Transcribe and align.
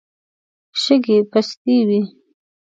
شګې 0.81 1.17
پستې 1.31 1.77
وې. 1.87 1.99